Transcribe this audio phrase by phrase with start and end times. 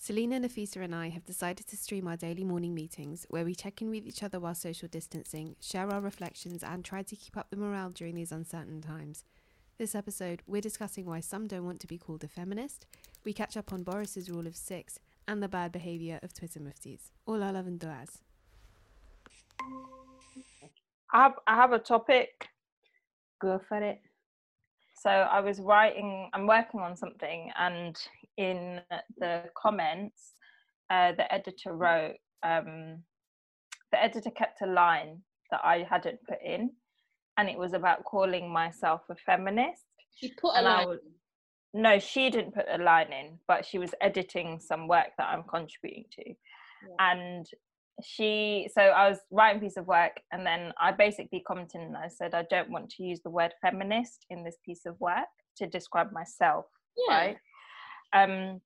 [0.00, 3.82] Selina, Nafisa, and I have decided to stream our daily morning meetings where we check
[3.82, 7.50] in with each other while social distancing, share our reflections, and try to keep up
[7.50, 9.24] the morale during these uncertain times.
[9.76, 12.86] This episode, we're discussing why some don't want to be called a feminist.
[13.24, 17.10] We catch up on Boris's rule of six and the bad behaviour of Twitter muftis.
[17.26, 18.22] All our love and duas.
[21.12, 22.46] I have, I have a topic.
[23.40, 24.00] Go for it.
[25.02, 27.96] So I was writing, I'm working on something, and
[28.36, 28.80] in
[29.18, 30.34] the comments,
[30.90, 33.02] uh, the editor wrote, um,
[33.92, 36.70] the editor kept a line that I hadn't put in,
[37.36, 39.84] and it was about calling myself a feminist.
[40.16, 40.88] She put a line.
[40.88, 40.98] was,
[41.74, 45.44] no, she didn't put a line in, but she was editing some work that I'm
[45.44, 46.34] contributing to.
[46.98, 47.46] And
[48.02, 51.96] she, so I was writing a piece of work, and then I basically commented and
[51.96, 55.26] I said, I don't want to use the word feminist in this piece of work
[55.56, 56.66] to describe myself,
[57.08, 57.14] Yeah.
[57.16, 57.36] right?
[58.12, 58.60] Um,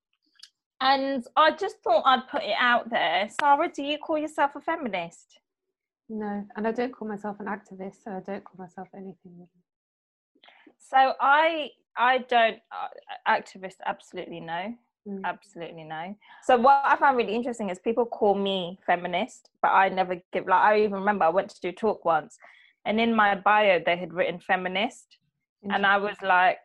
[0.81, 3.29] and I just thought I'd put it out there.
[3.39, 5.39] Sara, do you call yourself a feminist?
[6.09, 9.15] No, and I don't call myself an activist, so I don't call myself anything.
[9.25, 9.47] Really.
[10.77, 12.87] So I I don't uh,
[13.27, 14.75] activist absolutely no.
[15.07, 15.21] Mm.
[15.25, 16.15] Absolutely no.
[16.43, 20.47] So what I find really interesting is people call me feminist, but I never give
[20.47, 22.37] like I even remember I went to do a talk once
[22.85, 25.17] and in my bio they had written feminist
[25.71, 26.59] and I was like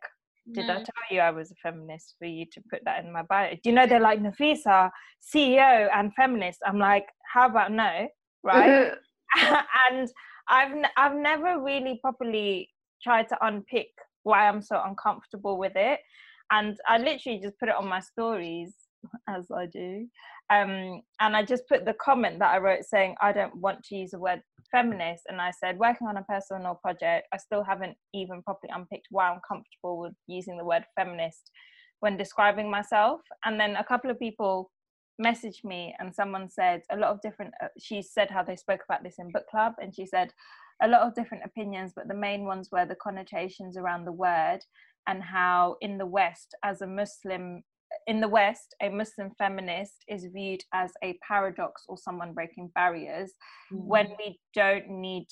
[0.53, 3.23] did I tell you I was a feminist for you to put that in my
[3.23, 3.51] bio?
[3.53, 4.91] Do you know they're like Nafisa,
[5.23, 6.61] CEO and feminist?
[6.67, 8.09] I'm like, how about no?
[8.43, 8.93] Right?
[9.91, 10.09] and
[10.49, 12.71] I've n- I've never really properly
[13.03, 13.89] tried to unpick
[14.23, 16.01] why I'm so uncomfortable with it,
[16.51, 18.75] and I literally just put it on my stories
[19.29, 20.07] as I do,
[20.51, 23.97] um, and I just put the comment that I wrote saying I don't want to
[23.97, 27.97] use the word feminist, and I said working on a personal project, I still haven't
[28.15, 31.51] even properly unpicked why I'm comfortable with using the word feminist
[32.01, 34.71] when describing myself, and then a couple of people
[35.21, 38.81] messaged me and someone said a lot of different uh, she said how they spoke
[38.89, 40.33] about this in book club and she said
[40.83, 44.61] a lot of different opinions but the main ones were the connotations around the word
[45.09, 47.63] and how in the west as a muslim
[48.07, 53.33] in the west a muslim feminist is viewed as a paradox or someone breaking barriers
[53.73, 53.81] mm.
[53.85, 55.27] when we don't need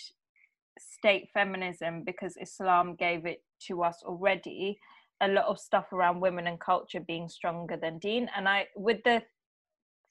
[0.79, 4.79] state feminism because islam gave it to us already.
[5.23, 8.29] A lot of stuff around women and culture being stronger than deen.
[8.37, 9.23] And i with the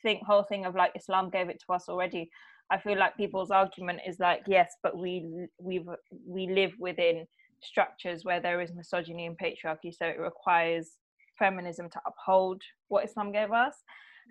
[0.02, 2.30] thing whole thing of like islam gave it to us already
[2.70, 5.84] i feel like people's argument is like yes but we we
[6.28, 7.26] we live within
[7.62, 10.92] structures where there is misogyny and patriarchy so it requires
[11.38, 13.76] feminism to uphold what islam gave us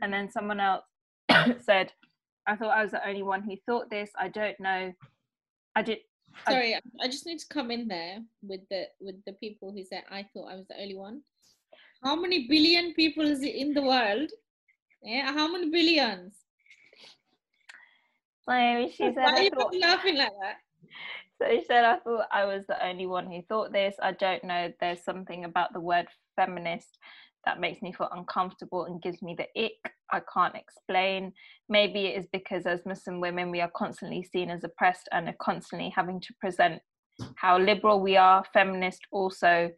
[0.02, 0.16] and mm.
[0.16, 0.84] then someone else
[1.60, 1.92] said
[2.46, 4.92] i thought i was the only one who thought this i don't know
[5.76, 5.98] i did
[6.48, 9.84] Sorry, I, I just need to come in there with the with the people who
[9.84, 11.20] said I thought I was the only one.
[12.02, 14.30] How many billion people is it in the world?
[15.02, 16.34] Yeah, how many billions?
[18.48, 20.56] so she said Why are you thought, laughing like that?
[21.40, 23.96] So he said, I thought I was the only one who thought this.
[24.00, 24.72] I don't know.
[24.80, 26.06] There's something about the word
[26.36, 26.98] feminist
[27.44, 29.92] that makes me feel uncomfortable and gives me the ick.
[30.12, 31.32] I can't explain.
[31.68, 35.36] Maybe it is because as Muslim women, we are constantly seen as oppressed and are
[35.40, 36.80] constantly having to present
[37.36, 38.44] how liberal we are.
[38.52, 39.70] Feminists also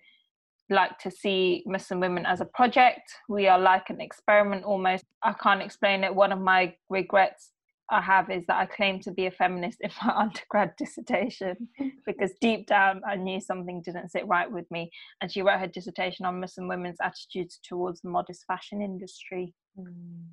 [0.68, 3.02] like to see Muslim women as a project.
[3.28, 5.04] We are like an experiment almost.
[5.22, 6.14] I can't explain it.
[6.14, 7.52] One of my regrets
[7.90, 11.68] I have is that I claimed to be a feminist in my undergrad dissertation
[12.06, 14.90] because deep down I knew something didn't sit right with me.
[15.20, 19.54] And she wrote her dissertation on Muslim women's attitudes towards the modest fashion industry.
[19.78, 20.24] Mm.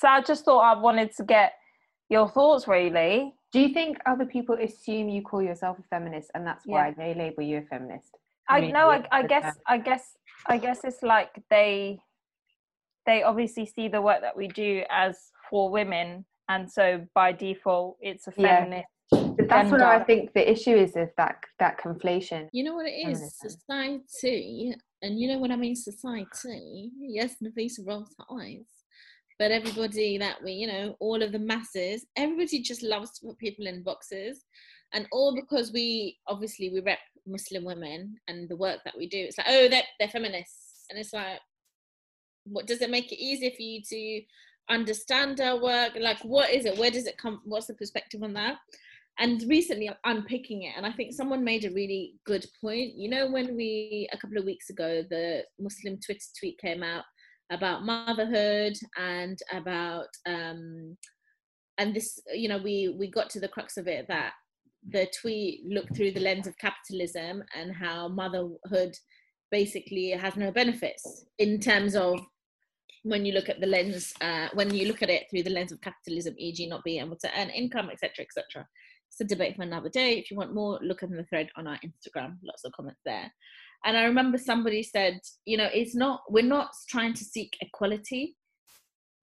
[0.00, 1.52] So I just thought I wanted to get
[2.08, 3.34] your thoughts really.
[3.52, 7.14] Do you think other people assume you call yourself a feminist and that's why they
[7.14, 8.10] label you a feminist?
[8.48, 8.90] I know.
[8.90, 9.56] I, I guess.
[9.66, 10.16] I guess.
[10.46, 11.98] I guess it's like they
[13.06, 15.18] they obviously see the work that we do as
[15.50, 18.60] for women, and so by default, it's a Yeah.
[18.60, 22.48] feminist that's what I think the issue is is that that conflation.
[22.52, 23.18] You know what it is?
[23.18, 23.50] Feminism.
[23.50, 26.90] Society, and you know what I mean society.
[27.00, 28.66] Yes, Nafisa rolls her eyes.
[29.38, 33.38] But everybody that we, you know, all of the masses, everybody just loves to put
[33.38, 34.44] people in boxes.
[34.92, 39.18] And all because we obviously we rep Muslim women and the work that we do.
[39.18, 40.86] It's like, oh, they're, they're feminists.
[40.90, 41.38] And it's like,
[42.44, 44.22] what does it make it easier for you to
[44.68, 45.92] understand our work?
[45.98, 46.78] Like, what is it?
[46.78, 47.40] Where does it come?
[47.44, 48.56] What's the perspective on that?
[49.20, 52.94] And recently, I'm unpicking it, and I think someone made a really good point.
[52.94, 57.04] You know, when we a couple of weeks ago, the Muslim Twitter tweet came out
[57.50, 60.96] about motherhood and about um,
[61.78, 64.32] and this, you know, we we got to the crux of it that
[64.88, 68.94] the tweet looked through the lens of capitalism and how motherhood
[69.50, 72.20] basically has no benefits in terms of
[73.04, 75.72] when you look at the lens uh, when you look at it through the lens
[75.72, 78.66] of capitalism e.g not being able to earn income etc etc
[79.10, 80.18] it's a debate for another day.
[80.18, 82.36] If you want more look at the thread on our instagram.
[82.42, 83.32] Lots of comments there.
[83.84, 88.36] And i remember somebody said you know it's not we're not trying to seek equality.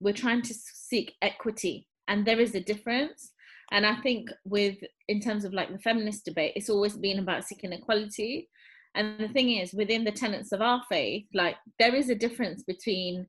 [0.00, 1.88] We're trying to seek equity.
[2.08, 3.32] And there is a difference.
[3.72, 4.76] And i think with
[5.08, 8.48] in terms of like the feminist debate it's always been about seeking equality.
[8.94, 12.62] And the thing is within the tenets of our faith like there is a difference
[12.62, 13.26] between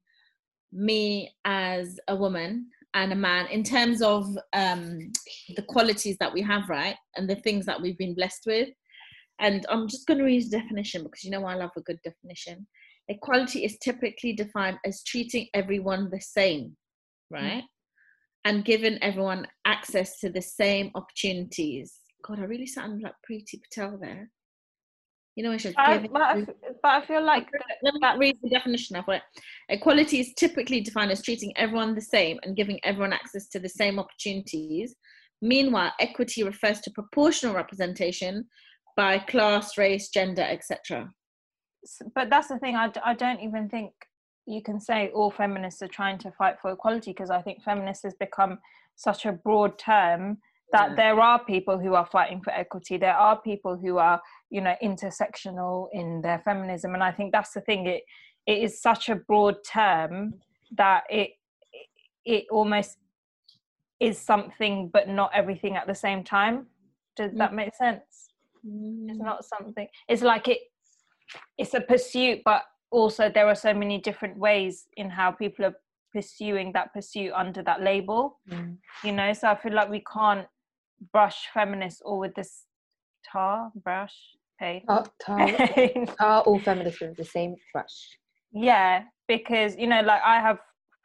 [0.72, 5.12] me as a woman and a man in terms of um,
[5.56, 6.96] the qualities that we have, right?
[7.16, 8.70] And the things that we've been blessed with.
[9.40, 12.00] And I'm just going to read the definition because you know I love a good
[12.04, 12.66] definition.
[13.08, 16.76] Equality is typically defined as treating everyone the same,
[17.30, 17.64] right?
[17.64, 17.68] Mm.
[18.46, 21.94] And giving everyone access to the same opportunities.
[22.26, 24.30] God, I really sound like Priti Patel there.
[25.38, 25.76] You know, I should.
[25.78, 26.46] I, but, I,
[26.82, 27.48] but I feel like
[27.84, 29.22] let me that, read the definition of it.
[29.70, 33.70] Equality is typically defined as treating everyone the same and giving everyone access to the
[33.70, 34.96] same opportunities.
[35.44, 38.46] Meanwhile, equity refers to proportional representation
[38.96, 41.14] by class, race, gender, etc.
[42.16, 42.76] But that's the thing.
[42.76, 43.92] I, I don't even think
[44.48, 48.06] you can say all feminists are trying to fight for equality because I think feminists
[48.06, 48.58] has become
[48.96, 50.40] such a broad term
[50.74, 50.96] that yeah.
[50.96, 52.98] there are people who are fighting for equity.
[52.98, 57.52] There are people who are you know intersectional in their feminism and i think that's
[57.52, 58.04] the thing it
[58.46, 60.34] it is such a broad term
[60.76, 61.32] that it
[62.26, 62.98] it almost
[64.00, 66.68] is something but not everything at the same time
[67.16, 68.30] does that make sense
[68.66, 69.10] mm.
[69.10, 70.60] it's not something it's like it
[71.58, 75.76] it's a pursuit but also there are so many different ways in how people are
[76.14, 78.78] pursuing that pursuit under that label mm.
[79.04, 80.48] you know so i feel like we can't
[81.14, 82.66] brush feminists all with this
[83.32, 84.16] tar brush
[84.60, 84.84] Hey.
[84.88, 85.48] Tar, tar,
[86.18, 88.18] tar all feminists with the same brush.
[88.52, 90.58] Yeah, because you know, like I have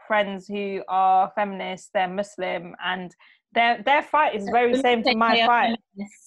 [0.06, 3.14] friends who are feminists, they're Muslim, and
[3.52, 5.78] their their fight is very same to my fight.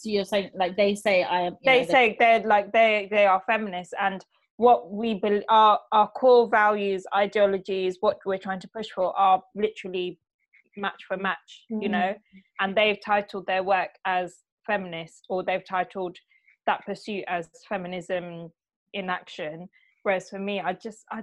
[0.04, 1.58] You're saying like they say I am.
[1.66, 4.24] They know, say they're like they they are feminists, and
[4.58, 9.42] what we believe our our core values, ideologies, what we're trying to push for are
[9.56, 10.20] literally
[10.78, 11.82] match for match, mm-hmm.
[11.82, 12.14] you know.
[12.60, 14.36] And they've titled their work as
[14.66, 16.18] feminist, or they've titled
[16.66, 18.52] that pursuit as feminism
[18.94, 19.68] in action
[20.04, 21.22] whereas for me i just i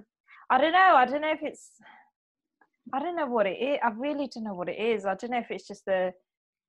[0.51, 1.71] i don't know i don't know if it's
[2.93, 5.31] i don't know what it is i really don't know what it is i don't
[5.31, 6.13] know if it's just the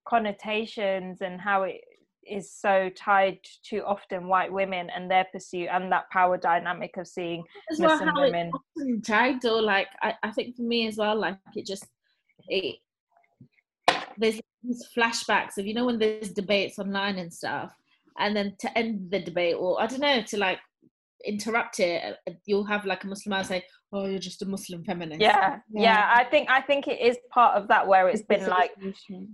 [0.07, 1.81] connotations and how it
[2.25, 7.05] is so tied to often white women and their pursuit and that power dynamic of
[7.05, 8.51] seeing as Muslim well, women
[9.05, 11.85] tied or like I, I think for me as well like it just
[12.47, 12.75] it
[14.17, 17.73] there's these flashbacks of you know when there's debates online and stuff
[18.19, 20.59] and then to end the debate or i don't know to like
[21.25, 23.63] interrupt it you'll have like a muslim say
[23.93, 25.21] oh you're just a muslim feminist.
[25.21, 25.81] Yeah, yeah.
[25.81, 28.71] yeah i think i think it is part of that where it's, it's been like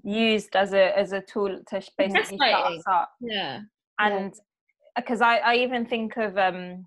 [0.04, 3.12] used as a as a tool to basically shut us up.
[3.20, 3.62] Yeah.
[4.00, 4.34] And
[4.96, 6.86] because I, I even think of um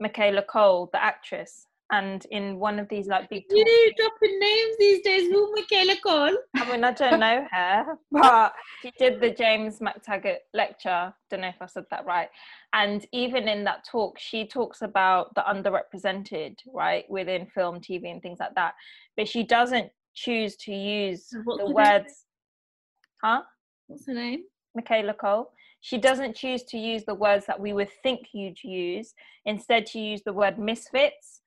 [0.00, 4.38] michaela Coel, the actress and in one of these like big talks, you talks, dropping
[4.38, 5.30] names these days.
[5.30, 10.38] Who michaela coel i mean i don't know her but she did the james mactaggart
[10.54, 11.14] lecture.
[11.30, 12.28] Don't know if i said that right.
[12.72, 18.22] And even in that talk she talks about the underrepresented right within film tv and
[18.22, 18.74] things like that.
[19.16, 23.22] But she doesn't choose to use What's the words name?
[23.22, 23.42] huh?
[23.86, 24.44] What's her name?
[24.74, 25.52] Michaela Coel.
[25.82, 29.12] she doesn't choose to use the words that we would think you'd use.
[29.44, 31.41] Instead she used the word misfits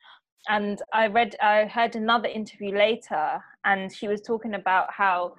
[0.47, 5.35] and I read, I heard another interview later, and she was talking about how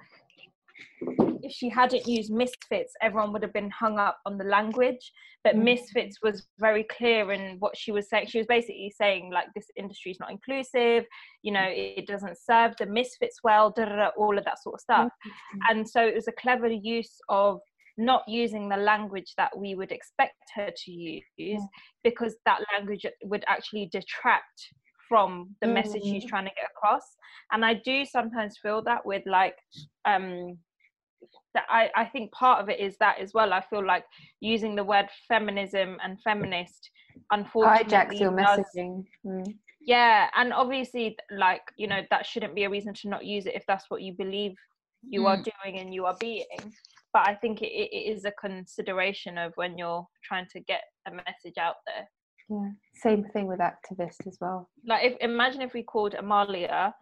[1.43, 5.11] if she hadn't used misfits, everyone would have been hung up on the language.
[5.43, 5.63] But mm.
[5.63, 8.27] misfits was very clear in what she was saying.
[8.27, 11.05] She was basically saying like this industry is not inclusive,
[11.43, 14.61] you know, it, it doesn't serve the misfits well, da, da, da, all of that
[14.61, 15.07] sort of stuff.
[15.07, 15.59] Mm-hmm.
[15.69, 17.59] And so it was a clever use of
[17.97, 21.57] not using the language that we would expect her to use yeah.
[22.03, 24.73] because that language would actually detract
[25.07, 25.73] from the mm.
[25.73, 26.29] message she's mm.
[26.29, 27.15] trying to get across
[27.51, 29.57] and i do sometimes feel that with like
[30.05, 30.57] um
[31.53, 33.51] that I, I think part of it is that as well.
[33.51, 34.03] I feel like
[34.41, 36.91] using the word feminism and feminist
[37.31, 39.03] unfortunately hijacks your messaging.
[39.25, 39.55] Mm.
[39.81, 43.55] Yeah, and obviously, like you know, that shouldn't be a reason to not use it
[43.55, 44.53] if that's what you believe
[45.07, 45.27] you mm.
[45.27, 46.45] are doing and you are being.
[47.13, 51.11] But I think it, it is a consideration of when you're trying to get a
[51.11, 52.07] message out there.
[52.49, 54.69] Yeah, same thing with activists as well.
[54.85, 56.93] Like, if imagine if we called Amaliah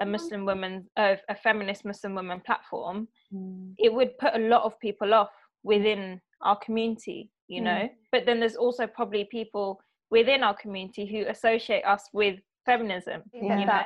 [0.00, 3.72] a Muslim woman, uh, a feminist Muslim woman platform, mm.
[3.78, 5.30] it would put a lot of people off
[5.62, 7.64] within our community, you mm.
[7.64, 7.88] know.
[8.10, 9.80] But then there's also probably people
[10.10, 13.82] within our community who associate us with feminism, yeah, you know.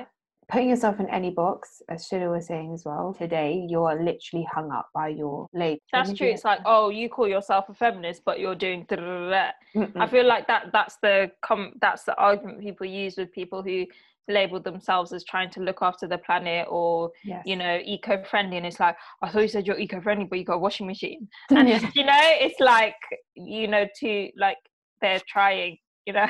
[0.51, 4.71] Putting yourself in any box, as Shida was saying as well, today you're literally hung
[4.71, 5.81] up by your label.
[5.93, 6.29] That's true.
[6.29, 8.87] It's like, oh, you call yourself a feminist, but you're doing.
[8.91, 10.71] I feel like that.
[10.73, 13.87] That's the com- That's the argument people use with people who
[14.29, 17.43] label themselves as trying to look after the planet or yes.
[17.47, 20.57] you know eco-friendly and it's like i thought you said you're eco-friendly but you got
[20.57, 22.95] a washing machine and you know it's like
[23.35, 24.59] you know to like
[25.01, 26.27] they're trying you know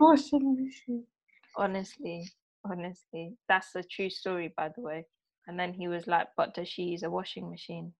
[0.00, 1.04] washing machine
[1.56, 2.26] honestly
[2.64, 3.36] honestly.
[3.48, 5.06] That's a true story by the way.
[5.46, 7.92] And then he was like but does she use a washing machine?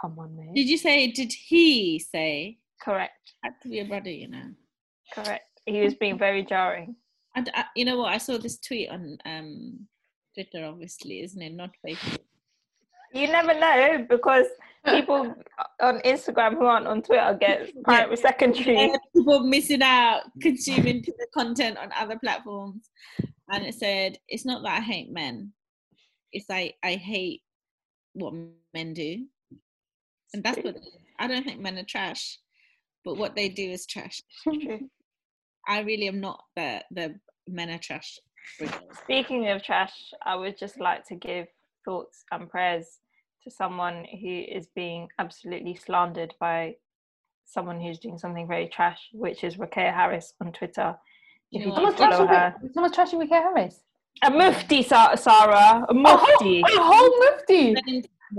[0.00, 2.58] Come on man did you say did he say?
[2.82, 3.34] Correct.
[3.44, 4.50] Had to be a brother you know.
[5.14, 5.44] Correct.
[5.66, 6.96] He was being very jarring.
[7.36, 8.12] And uh, you know what?
[8.12, 9.86] I saw this tweet on um,
[10.34, 11.52] Twitter, obviously, isn't it?
[11.54, 12.18] Not Facebook.
[13.12, 14.46] You never know because
[14.86, 15.34] people
[15.80, 18.22] on Instagram who aren't on Twitter get primary, yeah.
[18.22, 18.92] secondary.
[19.14, 22.90] People missing out consuming the content on other platforms,
[23.50, 25.52] and it said, "It's not that I hate men;
[26.32, 27.42] it's like I hate
[28.14, 28.34] what
[28.74, 29.26] men do."
[30.32, 30.76] And that's what
[31.18, 32.38] I don't think men are trash,
[33.04, 34.22] but what they do is trash.
[35.68, 38.18] I really am not the the men are trash.
[39.04, 41.46] Speaking of trash, I would just like to give
[41.84, 43.00] thoughts and prayers
[43.44, 46.76] to someone who is being absolutely slandered by
[47.44, 50.96] someone who's doing something very trash, which is Ruqayyah Harris on Twitter.
[51.52, 53.80] If you someone's, trashing, her, someone's trashing Ruqayyah Harris.
[54.22, 55.86] A mufti, Sara.
[55.88, 56.60] A mufti.
[56.60, 57.72] A whole, a whole mufti.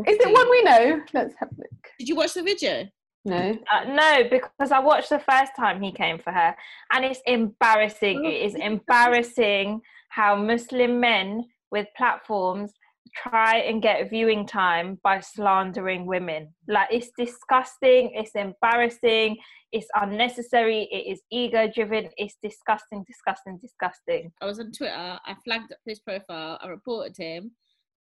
[0.08, 1.01] Is it one we know?
[1.13, 1.88] Let's have a look.
[2.00, 2.88] Did you watch the video?
[3.25, 3.58] No.
[3.72, 6.55] Uh, no, because I watched the first time he came for her,
[6.91, 8.25] and it's embarrassing.
[8.25, 12.74] it is embarrassing how Muslim men with platforms
[13.15, 16.53] try and get viewing time by slandering women.
[16.67, 19.38] Like it's disgusting, it's embarrassing,
[19.72, 24.31] it's unnecessary, it is ego driven, it's disgusting, disgusting, disgusting.
[24.41, 27.51] I was on Twitter, I flagged up his profile, I reported him,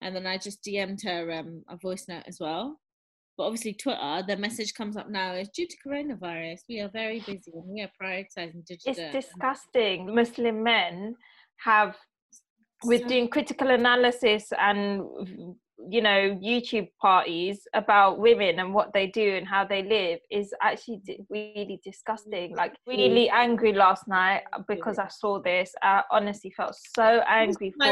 [0.01, 2.79] and then I just DM'd her um, a voice note as well.
[3.37, 7.19] But obviously, Twitter, the message comes up now is due to coronavirus, we are very
[7.19, 8.95] busy and we are prioritizing digital.
[8.95, 10.13] It's disgusting.
[10.13, 11.15] Muslim men
[11.57, 11.95] have,
[12.83, 15.01] with doing critical analysis and
[15.89, 20.53] you know youtube parties about women and what they do and how they live is
[20.61, 22.55] actually really disgusting.
[22.55, 25.73] Like really angry last night because i saw this.
[25.81, 27.85] I honestly felt so angry for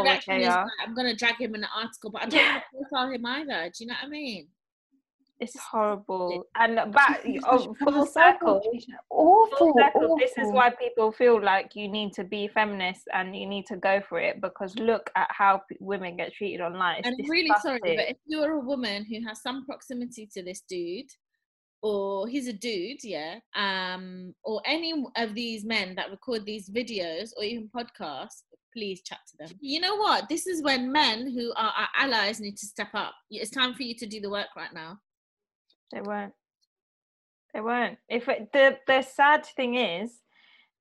[0.83, 3.69] i'm gonna drag him in the article but i don't want to profile him either.
[3.69, 4.47] Do you know what i mean
[5.39, 6.45] it's horrible.
[6.55, 8.61] and back oh, full circle.
[9.09, 10.03] awful, full circle.
[10.03, 10.17] Awful.
[10.17, 13.75] this is why people feel like you need to be feminist and you need to
[13.75, 16.99] go for it because look at how women get treated online.
[16.99, 20.43] It's and I'm really sorry but if you're a woman who has some proximity to
[20.43, 21.09] this dude
[21.81, 27.31] or he's a dude yeah um or any of these men that record these videos
[27.37, 29.57] or even podcasts please chat to them.
[29.61, 30.27] You know what?
[30.27, 33.13] This is when men who are our allies need to step up.
[33.31, 34.99] It's time for you to do the work right now
[35.91, 36.33] they won't.
[37.53, 37.97] They won't.
[38.09, 40.11] If it, the the sad thing is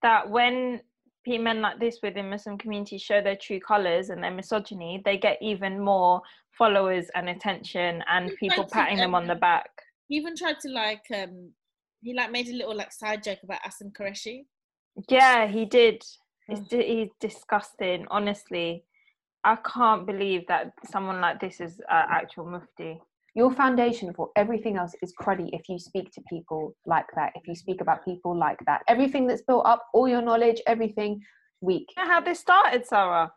[0.02, 0.80] that when
[1.26, 5.38] men like this within Muslim communities show their true colors and their misogyny, they get
[5.40, 6.20] even more
[6.50, 9.70] followers and attention and people patting them on the back.
[10.08, 11.52] He even tried to like um
[12.02, 14.44] he like made a little like side joke about Asim Qureshi.
[15.08, 16.02] Yeah, he did.
[16.49, 18.06] It's he's disgusting.
[18.11, 18.84] Honestly,
[19.44, 23.00] I can't believe that someone like this is uh, actual mufti
[23.34, 27.46] your foundation for everything else is cruddy if you speak to people like that if
[27.46, 28.82] you speak about people like that.
[28.88, 31.20] Everything that's built up all your knowledge everything
[31.60, 31.88] weak.
[31.96, 33.32] You know how this started sara?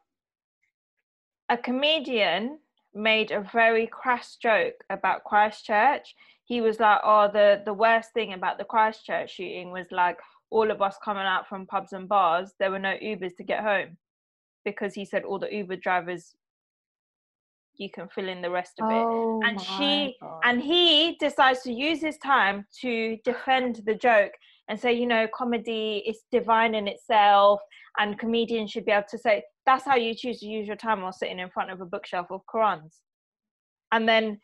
[1.49, 2.59] A comedian
[2.93, 8.33] made a very crass joke about christchurch he was like oh the the worst thing
[8.33, 10.17] about the christchurch shooting was like
[10.49, 12.53] all of us coming out from pubs and bars.
[12.59, 13.97] There were no ubers to get home.
[14.63, 16.35] Because he said all the uber drivers
[17.77, 19.47] you can fill in the rest of Oh it.
[19.47, 20.41] And she God.
[20.43, 24.31] and he decides to use his time to defend the joke
[24.69, 27.61] and say, you know, comedy is divine in itself,
[27.99, 31.01] and comedians should be able to say that's how you choose to use your time
[31.01, 32.99] while sitting in front of a bookshelf of Qurans.
[33.91, 34.39] And then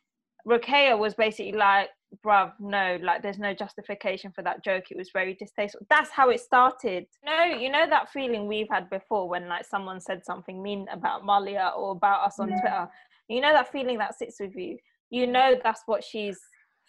[0.47, 1.89] Ruqayyah was basically like,
[2.25, 4.85] bruv, no, like there's no justification for that joke.
[4.91, 5.85] It was very distasteful.
[5.89, 7.05] That's how it started.
[7.25, 11.25] No, you know that feeling we've had before when like someone said something mean about
[11.25, 12.87] Malia or about us on Twitter.
[13.27, 14.77] You know that feeling that sits with you.
[15.09, 16.39] You know that's what she's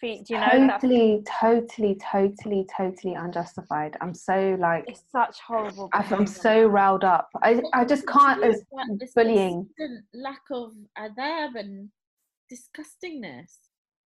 [0.01, 3.97] fe- do you know that's totally, totally, totally, totally unjustified.
[4.01, 5.91] I'm so like, it's such horrible.
[5.93, 7.29] I- I'm so riled up.
[7.43, 8.63] I, I just can't as
[9.15, 9.69] bullying.
[10.13, 11.91] lack of adab and
[12.53, 13.64] disgustingness.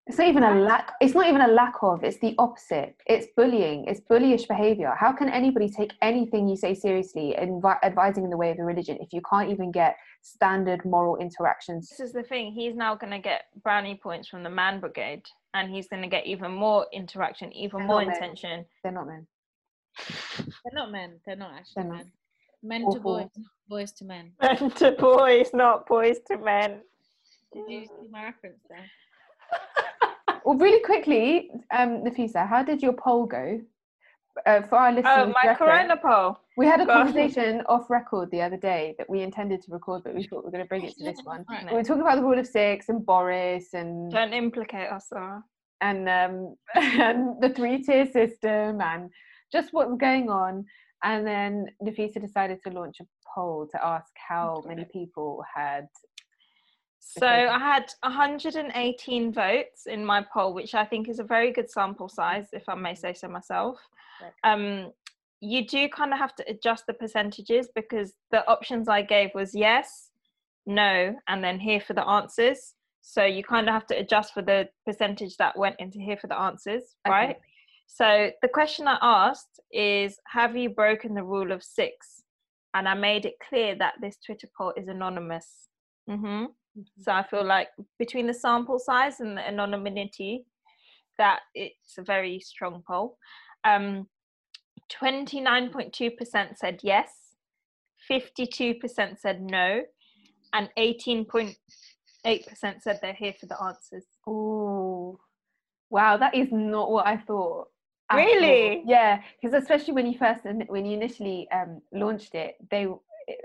[0.08, 0.92] It's not even a lack.
[1.00, 2.04] It's not even a lack of.
[2.04, 2.94] It's the opposite.
[3.06, 3.86] It's bullying.
[3.86, 4.94] It's bullyish behavior.
[4.96, 8.64] How can anybody take anything you say seriously, invi- advising in the way of a
[8.64, 11.88] religion, if you can't even get standard moral interactions?
[11.90, 12.52] This is the thing.
[12.52, 15.22] He's now going to get brownie points from the man brigade,
[15.54, 18.14] and he's going to get even more interaction, even They're more not men.
[18.22, 18.64] intention.
[18.84, 19.26] They're not men.
[20.64, 21.20] They're not men.
[21.26, 21.96] They're not actually They're not.
[21.96, 22.12] men.
[22.62, 23.28] Men to boys,
[23.68, 24.32] boys to men.
[24.40, 26.80] Men to boys, not boys to men.
[27.52, 28.84] Did you see my reference there?
[30.46, 33.60] Well, really quickly, um, Nafisa, how did your poll go?
[34.46, 36.38] Uh, for our listeners, Oh, my Corona poll.
[36.56, 40.14] we had a conversation off record the other day that we intended to record, but
[40.14, 41.44] we thought we were going to bring it to this one.
[41.50, 41.66] Right.
[41.66, 45.42] We were talking about the rule of six and Boris and Don't implicate us, Sara.
[45.80, 49.10] and um, and the three tier system and
[49.50, 50.64] just what was going on.
[51.02, 55.88] And then Nafisa decided to launch a poll to ask how many people had.
[57.08, 61.70] So I had 118 votes in my poll, which I think is a very good
[61.70, 63.78] sample size, if I may say so myself.
[64.44, 64.92] Um,
[65.40, 69.54] you do kind of have to adjust the percentages because the options I gave was
[69.54, 70.10] yes,
[70.66, 72.74] no, and then here for the answers.
[73.02, 76.26] So you kind of have to adjust for the percentage that went into here for
[76.26, 77.14] the answers, Okay.
[77.16, 77.36] right?
[77.86, 82.22] So the question I asked is Have you broken the rule of six?
[82.74, 85.68] And I made it clear that this Twitter poll is anonymous.
[86.76, 90.44] Hmm So I feel like between the sample size and the anonymity,
[91.18, 93.18] that it's a very strong poll.
[93.64, 94.06] Um,
[94.92, 97.10] 29.2% said yes,
[98.10, 99.82] 52% said no,
[100.52, 101.56] and 18.8%
[102.80, 104.04] said they're here for the answers.
[104.26, 105.18] Oh,
[105.90, 106.16] wow!
[106.16, 107.68] That is not what I thought.
[108.10, 108.18] all.
[108.18, 108.82] Really?
[108.86, 112.86] Yeah, because especially when you first when you initially um, launched it, they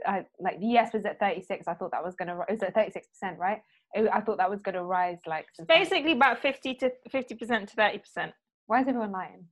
[0.06, 1.68] I, like the yes was at thirty six.
[1.68, 3.62] I thought that was gonna it was at thirty six percent, right?
[3.94, 5.48] It- I thought that was gonna rise like.
[5.68, 8.34] Basically, about 50 to 50% to 30%.
[8.68, 9.46] Why is everyone lying?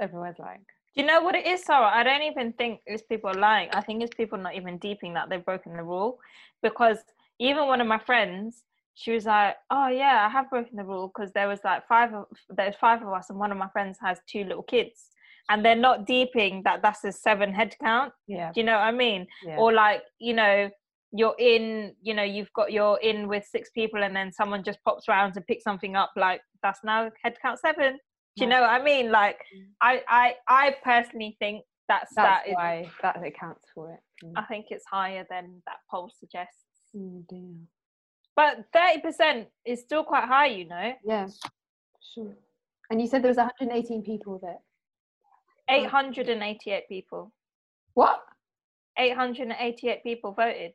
[0.00, 0.64] Everyone's lying.
[0.94, 1.88] Do you know what it is, Sara?
[1.94, 3.68] I don't even think it's people lying.
[3.72, 6.18] I think it's people not even deeping that they've broken the rule.
[6.62, 6.98] Because
[7.38, 11.08] even one of my friends, she was like, "Oh yeah, I have broken the rule
[11.08, 13.98] because there was like five of there's five of us, and one of my friends
[14.00, 15.10] has two little kids,
[15.48, 18.12] and they're not deeping that that's a seven head count.
[18.26, 18.52] Yeah.
[18.52, 19.26] Do you know what I mean?
[19.44, 19.56] Yeah.
[19.56, 20.70] Or like, you know,
[21.12, 24.82] you're in, you know, you've got you're in with six people and then someone just
[24.84, 27.98] pops around and picks something up like that's now head count seven.
[28.36, 29.10] Do you know what I mean?
[29.10, 29.64] Like mm.
[29.80, 34.26] I I I personally think that's, that's that why is, that accounts for it.
[34.26, 34.32] Mm.
[34.36, 36.64] I think it's higher than that poll suggests.
[36.96, 37.54] Oh, Dear.
[38.34, 40.92] But thirty percent is still quite high, you know.
[41.04, 41.28] Yeah.
[42.14, 42.34] Sure.
[42.90, 44.60] And you said there was 118 people that
[45.68, 47.32] 888 people.
[47.94, 48.20] What?
[48.98, 50.72] 888 people voted.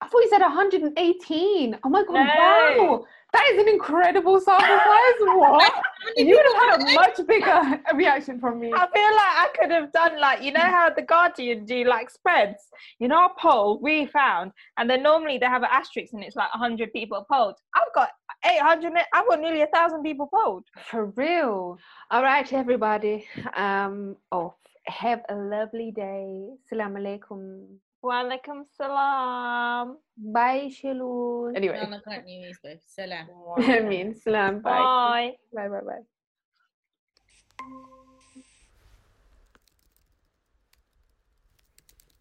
[0.00, 1.78] I thought you said 118.
[1.82, 2.20] Oh my god, no.
[2.20, 3.04] wow.
[3.32, 5.14] That is an incredible sacrifice.
[5.38, 5.72] What?
[6.16, 8.72] you would have had a much bigger reaction from me.
[8.72, 12.10] I feel like I could have done like you know how the Guardian do like
[12.10, 12.68] spreads.
[13.00, 16.50] In our poll, we found, and then normally they have an asterisk and it's like
[16.50, 17.56] hundred people polled.
[17.74, 18.10] I've got
[18.46, 18.92] eight hundred.
[19.12, 20.64] I've got nearly a thousand people polled.
[20.90, 21.78] For real.
[22.10, 23.26] All right, everybody.
[23.54, 24.16] Um.
[24.32, 24.54] Oh,
[24.86, 26.48] have a lovely day.
[26.68, 27.66] Salam alaikum.
[28.04, 29.98] Walaikum salam.
[30.16, 31.56] Bye, Shalom.
[31.56, 32.78] Anyway, No, I can't use both.
[32.86, 33.26] Salam.
[33.58, 34.60] I mean, salam.
[34.60, 35.32] Bye.
[35.52, 35.68] Bye.
[35.68, 35.68] Bye.
[35.68, 35.80] Bye.
[35.86, 36.04] Bye.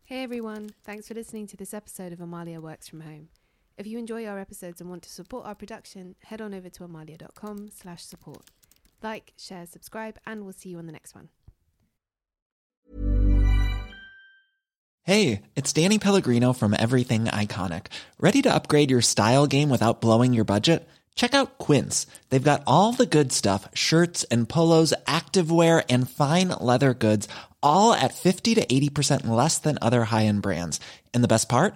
[0.06, 3.30] Hey everyone, thanks for listening to this episode of Amaliah Works From Home.
[3.78, 6.84] If you enjoy our episodes and want to support our production, head on over to
[6.84, 8.44] amaliah.com slash support.
[9.04, 11.28] Like, share, subscribe, and we'll see you on the next one.
[15.04, 17.88] Hey, it's Danny Pellegrino from Everything Iconic.
[18.18, 20.88] Ready to upgrade your style game without blowing your budget?
[21.14, 22.08] Check out Quince.
[22.30, 27.28] They've got all the good stuff shirts and polos, activewear, and fine leather goods,
[27.62, 30.80] all at 50 to 80% less than other high end brands.
[31.14, 31.76] And the best part?